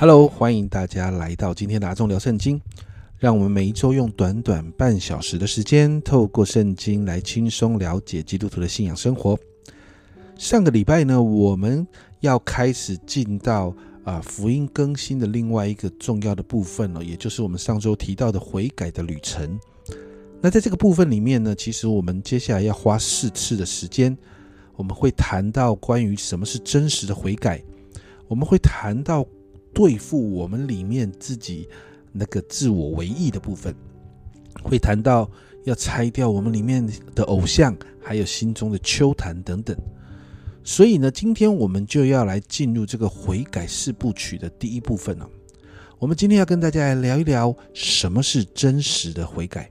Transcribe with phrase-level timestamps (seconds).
[0.00, 2.62] Hello，欢迎大家来到今天的阿众聊圣经。
[3.18, 9.36] 让我们每一周用短短半小时的时间，透过圣经来轻松了解基督徒的信仰生活。
[10.36, 11.84] 上个礼拜呢，我们
[12.20, 13.74] 要开始进到
[14.04, 19.58] 啊福音更新的另外一个重要的部分了，也就是我们上周提到的悔改的旅程。
[20.40, 24.16] 那在这个部分里面呢，其实我们接下来要花四次的时间，
[24.76, 27.60] 我们会谈到关于什么是真实的悔改，
[28.28, 29.26] 我们会谈到
[29.78, 31.68] 对付我们里面自己
[32.10, 33.72] 那个自我为意的部分，
[34.60, 35.30] 会谈到
[35.66, 39.76] 要拆掉我们里面的偶像，还有心中的秋坛等等。
[40.64, 45.30] 所以呢，今天我们就要来进入这个悔改四部曲的第一部分了。
[46.00, 49.70] 我们今天要跟大家来聊一聊什么是真实的悔改。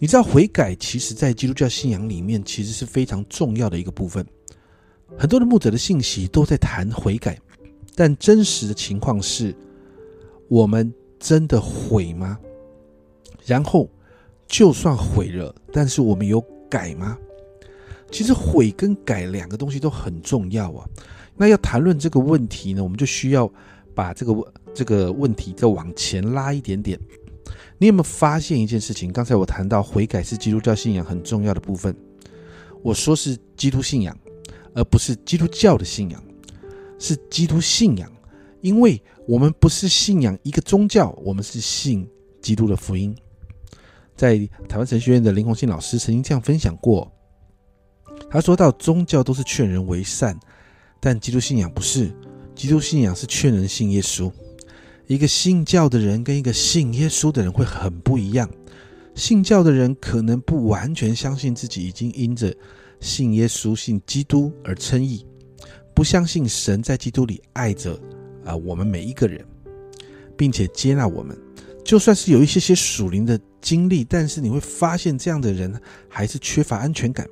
[0.00, 4.26] 你知道悔改，其实在基督教信仰里面，其实是非常重要的一个部分。
[5.16, 7.38] 很多的牧者的信息都在谈悔改，
[8.00, 9.54] 但真实的情况是，
[10.48, 12.38] 我们真的悔吗？
[13.44, 13.90] 然后，
[14.46, 17.18] 就算悔了，但是我们有改吗？
[18.10, 20.88] 其实悔跟改两个东西都很重要啊。
[21.36, 23.46] 那要谈论这个问题呢，我们就需要
[23.94, 26.98] 把这个这个问题再往前拉一点点。
[27.76, 29.12] 你有没有发现一件事情？
[29.12, 31.94] 刚才我谈到悔改是基督教信仰很重要的部分。
[32.82, 34.16] 我说是基督信仰，
[34.72, 36.24] 而不是基督教的信仰，
[37.00, 38.08] 是基督信仰。
[38.60, 42.06] 因为我们不是信仰一个宗教，我们是信
[42.40, 43.16] 基督的福音。
[44.14, 44.36] 在
[44.68, 47.10] 台湾神学院的林宏信老师曾经这样分享过，
[48.28, 50.38] 他说到宗教都是劝人为善，
[51.00, 52.14] 但基督信仰不是，
[52.54, 54.30] 基督信仰是劝人信耶稣。
[55.06, 58.48] 一个信教的人跟一个信耶稣的人会很不一样。
[59.14, 62.54] 信教的人可能不完全相信自己已经因着
[63.00, 65.26] 信耶稣、信基督而称义，
[66.00, 67.92] 不相信神在基督里爱着
[68.42, 69.44] 啊我们每一个人，
[70.34, 71.38] 并且接纳我们。
[71.84, 75.78] 就算是有一些些属灵的经历，但是你会发现这样的人
[76.08, 77.28] 还是缺乏安全感。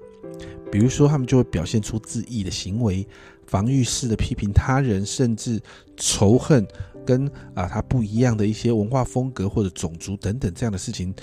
[0.70, 3.08] 比如说，他们就会表现出自义的行为，
[3.46, 5.58] 防御式的批评他人，甚至
[5.96, 6.68] 仇恨。
[7.06, 11.14] 跟啊他不一样的一些文化风格或者种族等等这样的事情，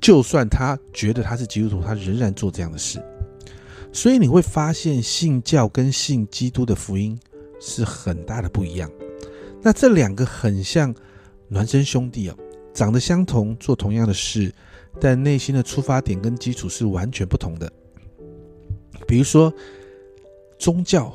[0.00, 3.00] 就算他觉得他是基督徒，他仍然做这样的事。
[3.92, 7.18] 所以你会发现信教跟信基督的福音
[7.60, 8.90] 是很大的不一样。
[9.62, 10.94] 那这两个很像
[11.50, 12.36] 孪生兄弟哦，
[12.72, 14.52] 长得相同，做同样的事，
[15.00, 17.70] 但内心的出发点跟基础是完全不同的。
[19.06, 19.52] 比如说
[20.58, 21.12] 宗教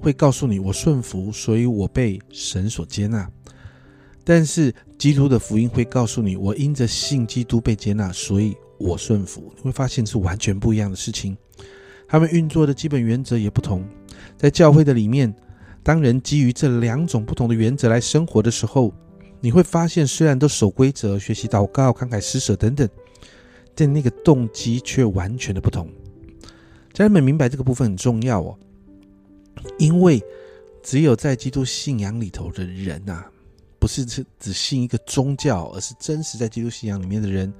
[0.00, 3.30] 会告诉你，我顺服，所以我被神所接纳。
[4.24, 9.52] 但是基督的福音会告诉你，我因着信基督被接纳，所以我顺服。
[9.56, 11.36] 你会发现是完全不一样的事情。
[12.08, 13.84] 他们运作的基本原则也不同。
[14.36, 15.32] 在教会的里面，
[15.82, 18.92] 当人基于这两种不同的原则来生活的时候，
[19.40, 22.88] 你会发现虽然都守规则、学习祷告、慷慨施舍等等，
[23.74, 25.88] 但那个动机却完全的不同。
[26.92, 28.58] 家人们明白这个部分很重要哦，
[29.78, 30.20] 因为
[30.82, 33.24] 只有在基督信仰里头的人呐。
[33.80, 37.54] 不是只只信一个宗教，而是真实在基督信仰里面的人，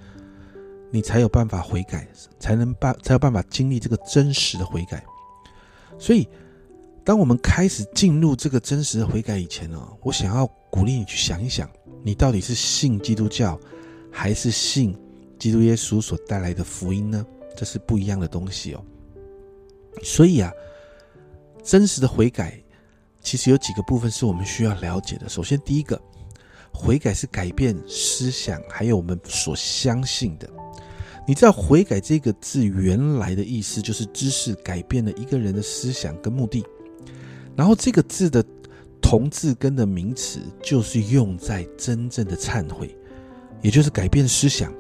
[0.90, 5.04] 你才有办法悔改，才能办才有办法经历这个真实的悔改。
[5.98, 6.28] 所以，
[7.04, 11.68] 当我们开始进入这个真实的悔改以前呢，我想要鼓励你去想一想，
[12.02, 13.58] 你到底是信基督教，
[14.10, 14.96] 还是信
[15.38, 17.24] 基督耶稣所带来的福音呢？
[17.56, 18.84] 这是不一样的东西哦。
[20.02, 20.52] 所以啊，
[21.62, 22.62] 真实的悔改。
[23.20, 25.28] 其实有几个部分是我们需要了解的。
[25.28, 26.00] 首先，第一个，
[26.72, 30.48] 悔改是改变思想，还有我们所相信的。
[31.28, 36.64] 你知道“悔改”这个字原来的意思就是知识改变了一个人的思想跟目的。
[37.54, 38.42] 然后这个字的
[39.02, 42.96] 同字根的名词就是用在真正的忏悔，
[43.60, 44.72] 也就是改变思想、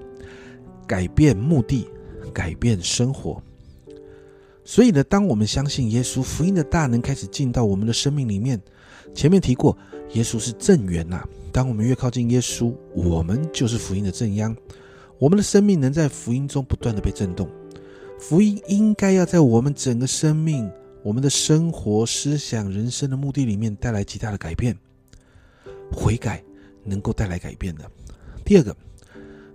[0.86, 1.86] 改变目的、
[2.32, 3.42] 改变生活。
[4.64, 8.58] 所以呢，当我们相信耶稣福音的大能开始进到我们的生命里面，
[9.14, 9.76] 前面提过，
[10.14, 11.22] 耶稣是正源呐。
[11.52, 14.56] 当我们越靠近耶稣，我们就是福音的正央，
[15.18, 17.48] 我们的生命能在福音中不断的被震动。
[18.18, 20.70] 福音应该要在我们整个生命、
[21.02, 24.76] 我们的生活、思想、人生的目的里面带来极大的改变。
[25.90, 26.42] 悔改
[26.84, 27.90] 能够带来改变的。
[28.44, 28.76] 第二个，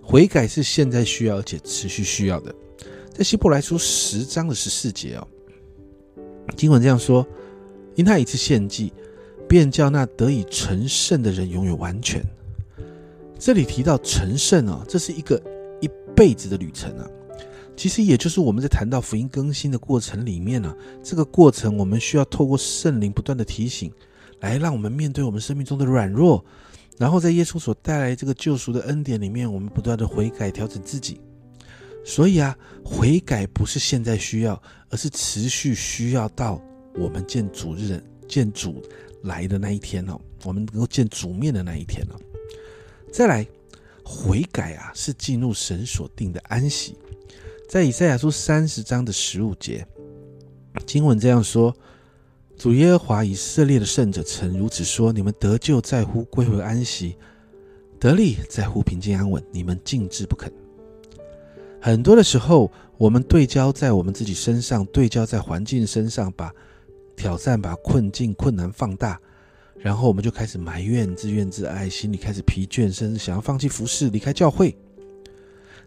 [0.02, 2.54] 悔改是现在需要而且持续需要的。
[3.12, 5.26] 在希伯来书十章的十四节哦，
[6.56, 7.24] 经文这样说：
[7.94, 8.92] 因他一次献祭，
[9.48, 12.20] 便叫那得以成圣的人永远完全。
[13.38, 15.40] 这里提到成圣啊，这是一个
[16.14, 17.06] 辈子的旅程啊。
[17.76, 20.72] 其实也就是我们在谈到福音更新的过程里面呢，
[21.02, 23.92] 这个过程我们需要透过圣灵不断的提醒，
[24.40, 26.44] 来让我们面对我们生命中的软弱，
[26.98, 31.20] 然后在耶稣所带来这个救赎的恩典里面，我们不断的悔改调整自己。
[32.04, 36.62] 所以啊，悔改不是现在需要，而是持续需要到
[36.94, 38.80] 我们见主日、见主
[39.22, 42.20] 来的那一天哦，我们能够见主面的那一天哦。
[43.10, 43.44] 再来，
[44.04, 46.96] 悔改啊，是进入神所定的安息。
[47.68, 49.86] 在以赛亚书三十章的十五节，
[50.86, 51.74] 经文这样说
[52.56, 57.16] ：“主耶和华以色列的圣者曾如此说：你们得救在乎归回安息，
[57.98, 59.42] 得力在乎平静安稳。
[59.50, 60.52] 你们静置不肯。”
[61.80, 66.52] 很多的时候，我们对焦在我们自己身上，对焦在环境身上，把
[67.16, 69.20] 挑战、把困境、困难放大，
[69.78, 74.76] 然后我们就开始埋怨、自怨自艾，心里开始疲倦，甚至想要放弃服侍、离开教会。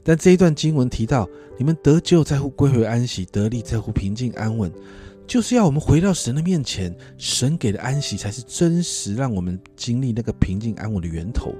[0.03, 4.71] 但这一段经文提到，你们得救在乎归回安息，得力在乎平静安稳，
[5.25, 11.53] 就是要我们回到神的面前，神给的安息才是真实，让我们经历那个平静安稳的源头。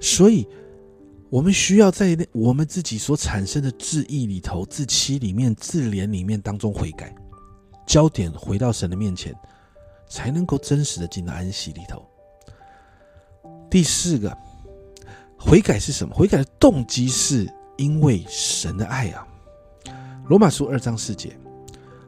[0.00, 0.46] 所以。
[1.30, 7.12] 我们需要在我们自己所产生的自义里头、自欺里面、自怜里面当中悔改，
[7.88, 9.34] 焦点回到神的面前，
[10.08, 12.04] 才能够真实的进到安息里头。
[13.70, 14.36] 第四个，
[15.38, 16.14] 悔改是什么？
[16.14, 19.26] 悔改的动机是因为神的爱啊。
[20.28, 21.36] 罗马书二章四节，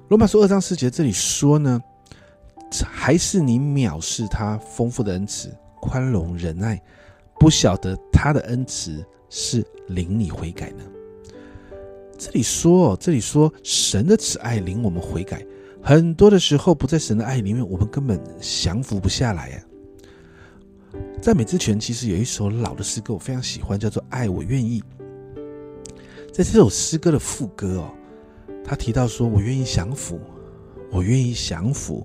[0.08, 1.82] 罗马书二章四节这里说呢，
[2.84, 6.82] 还是你藐视他丰富的恩慈、宽容、仁爱，
[7.38, 9.04] 不晓得他的恩慈。
[9.28, 10.84] 是领你悔改呢？
[12.16, 15.44] 这里说，这里说神的慈爱领我们悔改，
[15.87, 19.62] 很多的时候不在神的爱里面，我们根本降服不下来呀。
[21.23, 24.83] 赞美之泉其实有一首老的诗歌，我非常喜欢，叫做《爱我愿意》。
[26.33, 27.94] 在这首诗歌的副歌哦，
[28.65, 30.19] 他提到说：“我愿意降服，
[30.91, 32.05] 我愿意降服。”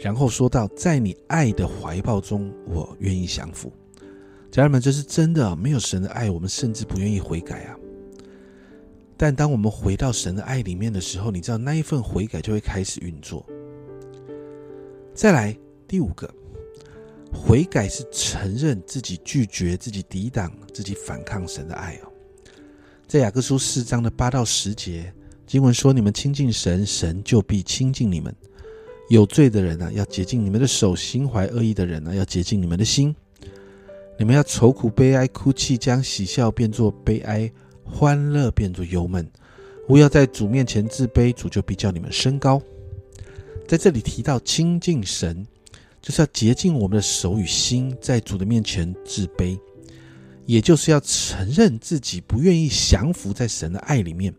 [0.00, 3.72] 然后说到：“在你爱的怀抱中，我愿意降服。”
[4.52, 5.56] 家人们，这是真的。
[5.56, 7.76] 没有神的爱，我们甚至不愿意悔改啊。
[9.16, 13.46] 但当我们回到神的爱里面的时候，你知道那一份悔改就会开始运作。
[15.14, 15.56] 再来
[15.86, 16.28] 第五个，
[17.32, 22.12] 悔改是承认自己拒绝、自己抵挡、自己反抗神的爱哦。
[23.06, 25.12] 在雅各书四章的八到十节
[25.46, 28.34] 经文说：“你们亲近神，神就必亲近你们。
[29.10, 33.14] 有罪的人呢，要洁净你们的手；心怀恶意的人呢，要洁净你们的心。”
[34.18, 37.50] 你们要愁苦悲哀哭泣，将喜笑变作悲哀，
[37.84, 39.28] 欢乐变作忧闷。
[39.88, 42.62] 勿要在主面前自卑，主就必叫你们升高。
[43.66, 45.46] 在这里提到亲近神，
[46.00, 49.58] 就是要洁净我们的手与心，在主的面前自卑，
[50.46, 54.32] 也就是要承认自己不愿意降服在神的爱里面，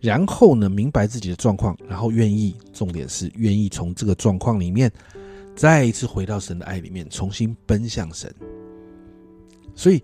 [0.00, 4.90] 然后呢，明白自己的状况，然后愿意，重点是愿意从这个状况里面
[5.56, 8.32] 再一次回到神的爱里面，重新奔向神。
[9.74, 10.02] 所以，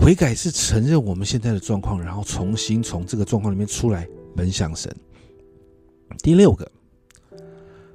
[0.00, 4.90] 悔改是承认我们现在的状况，然后重新从这个状况里面出来，奔向神。
[6.22, 6.68] 第六个，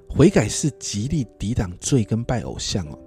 [0.07, 3.00] 悔改是极力抵挡罪跟拜偶像哦。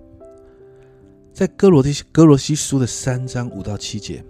[1.33, 4.23] 在哥罗西哥罗西书的三章五到七节，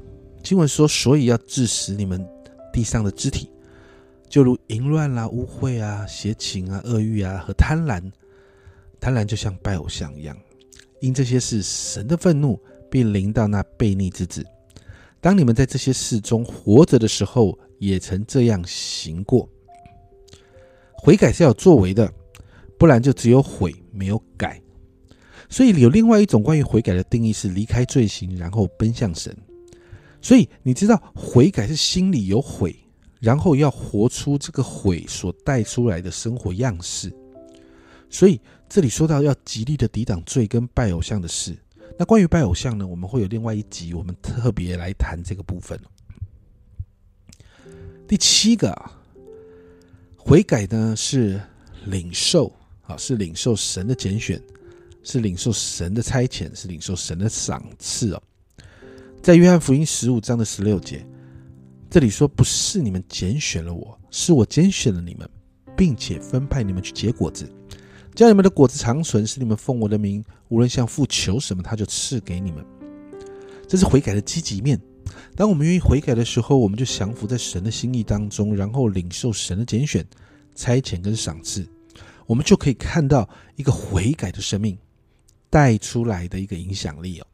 [0.42, 2.22] 经文说：“所以要致死你们
[2.70, 3.50] 地上的肢体，
[4.28, 8.02] 就如淫乱啦、污秽啊、邪情啊、恶欲啊和贪婪。
[9.00, 10.36] 贪婪就像拜偶像一样，
[11.00, 12.60] 因这些是神的愤怒。”
[12.90, 14.42] 并临到那悖逆之子。
[15.28, 19.46] 当你们在这些事中活着的时候，也曾这样行过。
[20.94, 22.10] 悔改是要作为的，
[22.78, 24.58] 不然就只有悔没有改。
[25.50, 29.36] 所以有另外一种关于悔改的定义是离开罪行，然后奔向神。
[30.22, 32.74] 所以你知道悔改是心里有悔，
[33.20, 37.12] 然后要活出这个悔所带出来的生活样式。
[38.08, 41.54] 所以这里说到要极力的抵挡罪跟拜偶像的事。
[41.96, 42.86] 那关于拜偶像呢？
[42.86, 45.78] 我们会有另外一集，我们特别来谈这个部分。
[48.06, 48.74] 第七个
[50.16, 51.40] 悔改呢，是
[51.86, 52.52] 领受
[52.82, 54.40] 啊，是领受神的拣选，
[55.02, 58.22] 是领受神的差遣，是领受神的赏赐哦。
[59.22, 61.04] 在约翰福音十五章的十六节，
[61.90, 65.28] 这里说：“不是你们拣选了我，是我拣选了你们，
[65.76, 67.50] 并且分派你们去结果子。”
[68.18, 72.66] 叫你们的果子长存，是你们奉我的名，无论向父求什么，他就赐给你们。
[73.68, 74.76] 这是悔改的积极面。
[75.36, 80.04] 当我们愿意悔改的时候，我们就降服在神的心意当中，然后领受神的拣选、
[80.56, 81.64] 差遣跟赏赐，
[82.26, 84.76] 我们就可以看到一个悔改的生命
[85.48, 87.26] 带出来的一个影响力哦。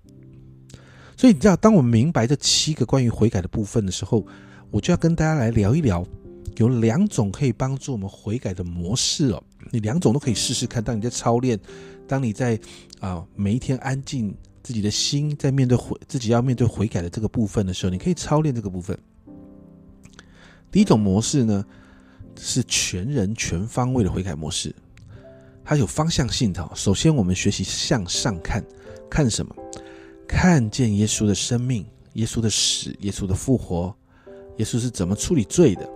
[1.16, 4.22] 所以你知道，当我们明白这七个关于悔改的部分的时候，
[4.70, 6.06] 我就要跟大家来聊一聊，
[6.56, 9.42] 有两种可以帮助我们悔改的模式哦。
[9.70, 10.82] 你两种都可以试试看。
[10.82, 11.58] 当你在操练，
[12.06, 12.58] 当你在
[13.00, 18.99] 啊每一天安静自己的心，在面对悔自己要面对悔改的这个部分的时候，你可以操练这个部分。
[20.70, 21.64] 第一种模式呢，
[22.37, 24.75] 是全人全方位的悔改模式，
[25.64, 26.68] 它有方向性的。
[26.75, 28.64] 首先，我们学习向上看，
[29.11, 29.54] 看什么？
[30.26, 33.94] 看见耶稣的生命，耶稣的死，耶稣的复活，
[34.56, 35.88] 耶稣是怎么处理罪的。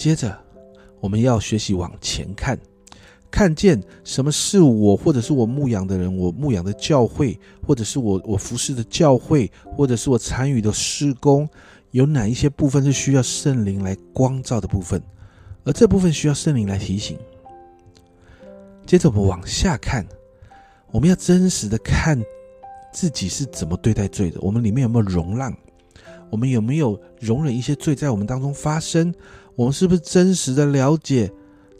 [0.00, 0.34] 接着，
[0.98, 2.58] 我们要学习往前看，
[3.30, 11.46] 看见什么是我，或者是我牧养的人，我牧养的教会，或者是我我服侍的教会，或者是我参与的施工，
[11.90, 15.02] 有哪一些部分是需要圣灵来光照的部分，
[15.64, 17.18] 而这部分需要圣灵来提醒。
[18.86, 20.06] 接着，我们往下看，
[20.90, 22.18] 我们要真实的看。
[22.90, 24.40] 自己是怎么对待罪的？
[24.40, 25.54] 我们里面有没有容让？
[26.30, 29.14] 我们有没有容忍一些罪在我们当中发生？
[29.54, 31.30] 我们是不是真实的了解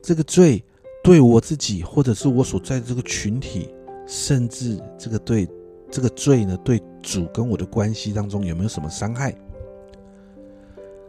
[0.03, 0.63] 这个罪
[1.03, 3.69] 对我自己，或者是我所在的这个群体，
[4.07, 5.49] 甚至这个对
[5.91, 9.35] 这个罪呢，对主跟我的关系当中有没有什么伤害？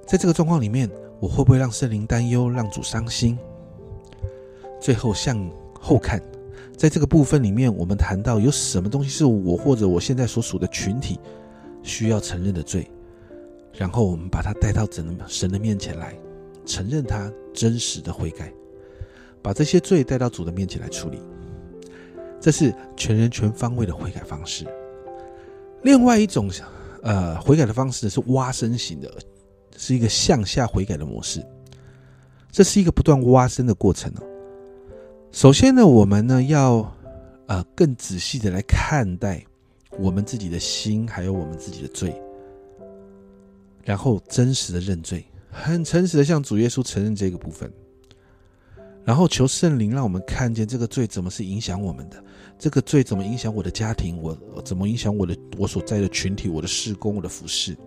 [0.08, 0.90] 在这个状况里面，
[1.20, 3.38] 我会不会让圣灵担忧，让主伤心？
[4.80, 6.22] 最后向后看。
[6.76, 11.20] 在这个部分里面，我们谈到有什么东西是我或者我现在所属的群体
[11.84, 12.90] 需要承认的罪，
[13.74, 16.18] 然后我们把它带到神神的面前来，
[16.66, 18.54] 承认他真实的悔改，
[19.42, 21.20] 把这些罪带到主的面前来处理。
[22.40, 24.66] 这是全人全方位的悔改方式。
[25.84, 26.50] 另外一种
[27.04, 29.12] 呃悔改的方式是挖深型的，
[29.78, 31.46] 是一个向下悔改的模式。
[32.52, 34.24] 这是一个不断挖深的过程哦。
[35.32, 36.94] 首先呢，我们呢要，
[37.48, 39.42] 呃，更仔细的来看待
[39.98, 42.14] 我们自己的心，还有我们自己的罪，
[43.86, 47.72] 然后真实的认罪，很诚实的向主耶稣承认这个部分，
[49.04, 52.24] 然后求圣灵让我们看见这个罪怎么是影响我们的，
[52.58, 57.78] 这个罪怎么影响我的家庭，我怎么影响我的我所在的群体，我的事工，我的服饰，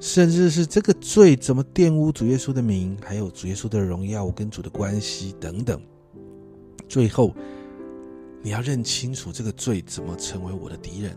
[0.00, 5.80] 甚至是这个罪怎么玷污主耶稣的名，还有主耶稣的荣耀，我跟主的关系等等。
[6.88, 7.34] 最后，
[8.42, 11.16] 你要认清楚这个罪怎么成为我的敌人，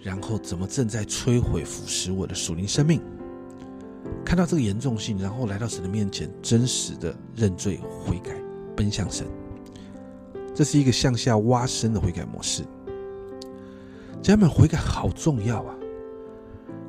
[0.00, 3.00] 然后怎么正在摧毁腐蚀我的属灵生命。
[4.24, 8.34] 看到这个严重性，然后来到神的面前，真实的认罪悔改，
[8.76, 9.26] 奔向神。
[10.54, 12.62] 这是一个向下挖深的悔改模式。
[14.22, 15.74] 家人们，悔改好重要啊！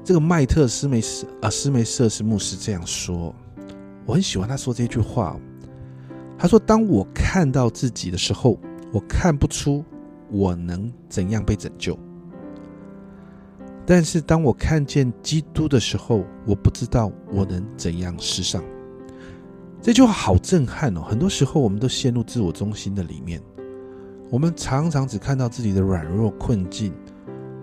[0.03, 3.33] 这个麦特斯梅斯啊，斯梅瑟斯牧师这样说，
[4.05, 5.37] 我很喜欢他说这句话。
[6.37, 8.59] 他说：“当我看到自己的时候，
[8.91, 9.83] 我看不出
[10.29, 11.97] 我能怎样被拯救；
[13.85, 18.63] 但是当我看见基督的时候，我不知道我能怎样施上。”
[19.81, 21.01] 这句话好震撼哦！
[21.01, 23.39] 很多时候，我们都陷入自我中心的里面，
[24.31, 26.91] 我们常常只看到自己的软弱困境，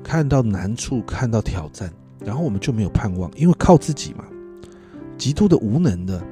[0.05, 1.93] 看到难处，看到挑战，
[2.25, 4.25] 然后我们就没有盼望，因为靠自己嘛，
[5.19, 6.23] 极度的无能的。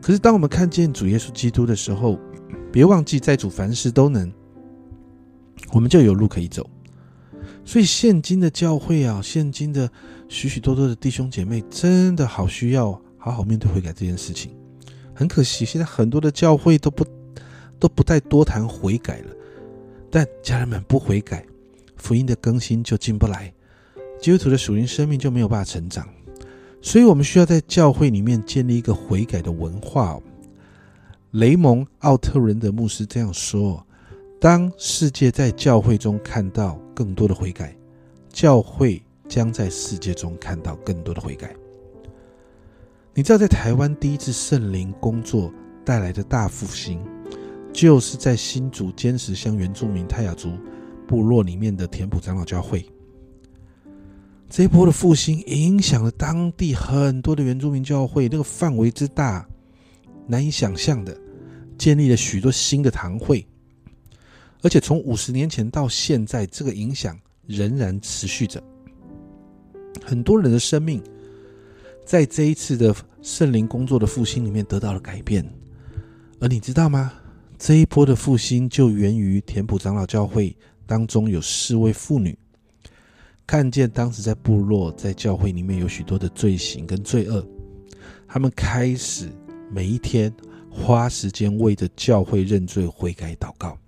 [0.00, 2.16] 可是，当我们看见主耶稣基督的时候，
[2.70, 4.32] 别忘记在主凡事都能，
[5.72, 6.64] 我们就有路可以走。
[7.66, 9.90] 所以，现今的教会啊，现今的
[10.28, 14.52] 许许多多的弟兄姐妹，真的好需要好好面对悔改这件事情。
[15.12, 17.04] 很可惜，现在很多的教会都不
[17.80, 19.34] 都不再多谈悔改了。
[20.08, 21.44] 但家人们不悔改，
[21.96, 23.52] 福音的更新就进不来，
[24.20, 26.08] 基督徒的属灵生命就没有办法成长。
[26.80, 30.20] 所以，我们需要在教会里面建立一个悔改的文化。
[31.32, 33.84] 雷蒙·奥特伦的牧师这样说
[34.40, 37.76] ：“当世界在教会中看到更多的悔改，
[38.30, 41.54] 教会将在世界中看到更多的悔改。”
[43.12, 45.52] 你知道，在台湾第一次圣灵工作
[45.84, 46.98] 带来的大复兴，
[47.72, 50.50] 就是在新竹坚持乡原住民泰雅族
[51.06, 52.84] 部落里面的田埔长老教会。
[54.48, 59.46] 这一波的复兴影响了当地很多的原住民教会，那个范围之大，
[60.26, 61.18] 难以想象的，
[61.78, 63.46] 建立了许多新的堂会，
[64.62, 68.62] 而且从五十年前到现在，这个影响仍然持续着。
[70.04, 71.02] 很多人的生命
[72.04, 75.44] 在这一次的圣灵工作的复兴里面得到了改变，
[76.40, 77.12] 而你知道吗？
[77.58, 80.54] 这一波的复兴就源于田普长老教会
[80.86, 82.38] 当中有四位妇女。
[83.46, 87.46] 看见当时在部落、在教会里面有许多的罪行跟罪恶，
[88.26, 89.30] 他们开始
[89.70, 90.32] 每一天
[90.68, 93.78] 花时间为着教会认罪悔改祷告，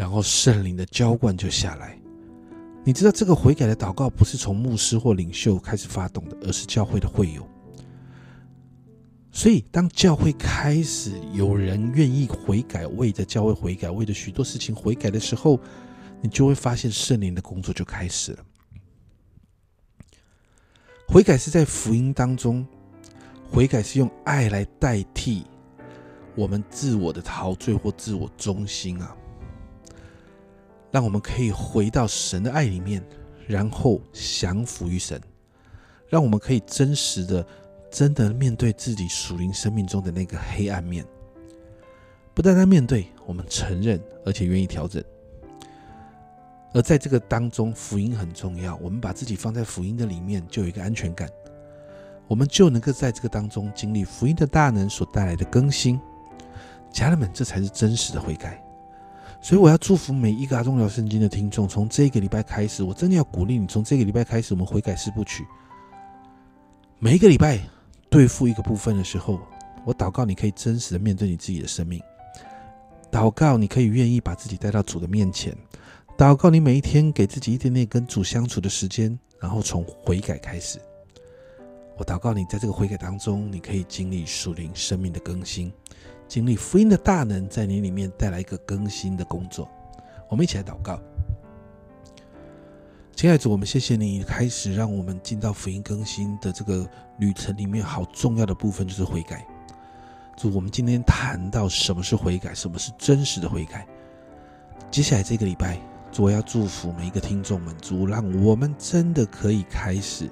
[0.00, 1.94] 然后圣灵的浇灌就下来。
[2.82, 7.46] 你知道这个悔改的祷告不是从牧师或领袖开始发动的，而是教会的会友。
[9.30, 15.60] 所以，当教会开始有人愿意悔改，为着教会悔改，为着许多事情悔改的时候，
[16.22, 18.38] 你就会发现圣灵的工作就开始了。
[21.06, 22.66] 悔改是在福音当中，
[23.50, 25.44] 悔改是用爱来代替
[26.34, 29.14] 我们自我的陶醉或自我中心啊，
[30.90, 33.02] 让我们可以回到神的爱里面，
[33.46, 35.20] 然后降服于神，
[36.08, 37.46] 让我们可以真实的、
[37.90, 41.04] 真的面对自己属灵生命中的那个黑暗面，
[42.34, 45.02] 不单单面对，我们承认，而且愿意调整。
[46.72, 48.76] 而在这个当中，福音很重要。
[48.76, 51.28] 我们把自己放在福音的里面，就有一个安全感，
[52.28, 56.00] 我们就能够在这个当中经历福音的大能所带来的更新。
[56.92, 58.64] 家人们，这才是真实的悔改。
[59.42, 65.44] 所以，我要祝福每一个阿忠聊圣经的听众，从这个礼拜开始，我真的要鼓励你，从这个礼拜开始，我们悔改四部曲。
[66.98, 67.58] 每一个礼拜
[68.10, 69.40] 对付一个部分的时候，
[69.86, 72.00] 我祷告你可以真实的面对你自己的生命，
[73.10, 75.56] 祷告你可以愿意把自己带到主的面前。
[76.18, 80.78] 祷告，你每一天给自己一点点跟主相处的时间，然后从悔改开始。
[81.96, 85.72] 我祷告你，在这个悔改当中，你可以经历属灵生命的更新，
[86.30, 89.68] 经历福音的大能在你里面带来一个更新的工作。
[90.28, 91.02] 我们一起来祷告，
[93.16, 99.44] 亲爱的主，我们谢谢你开始让我们进到福音更新的这个旅程里面，好重要的部分就是悔改。
[100.36, 103.84] 主，我们今天谈到什么是悔改，什么是真实的悔改。
[104.88, 105.80] 接下来这个礼拜。
[106.12, 110.28] 主要祝福每一个听众们，主让我们真的可以开始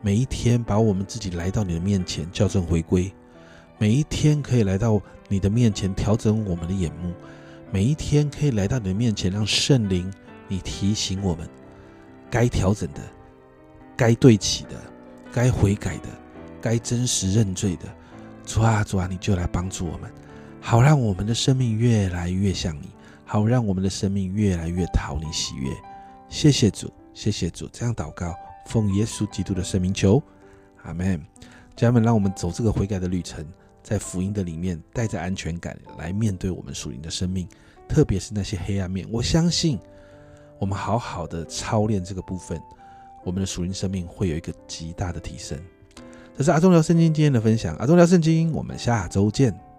[0.00, 3.12] 每一天，把我们自己来到你的面前校正回归；
[3.80, 7.14] 每一天可以来到你的面前调整我们的眼目；
[7.72, 10.12] 每一天可以来到你的面前，让圣灵
[10.48, 11.48] 你提醒我们
[12.30, 13.00] 该调整的、
[13.96, 14.72] 该对齐的、
[15.32, 16.08] 该悔改的、
[16.60, 17.88] 该真实认罪的。
[18.44, 20.12] 主啊，主啊，你就来帮助我们，
[20.60, 22.90] 好让我们的生命越来越像你。
[23.24, 25.70] 好，让我们的生命越来越讨你喜悦。
[26.28, 27.66] 谢谢主，谢谢主。
[27.72, 28.34] 这样祷告，
[28.66, 30.22] 奉耶稣基督的圣名求，
[30.82, 31.18] 阿门。
[31.74, 33.42] 家人们，让我们走这个悔改的旅程，
[33.82, 37.48] 在福音的里面，带着安全感来面对我们属灵的生命，
[37.88, 39.06] 特别是那些黑暗面。
[39.10, 39.78] 我相信，
[40.58, 42.60] 我们好好的操练这个部分，
[43.24, 45.58] 我们的属灵生命会有一个极大的提升。
[46.36, 49.69] 这是阿忠聊圣经今天的分享，阿忠聊圣经，我们下周见。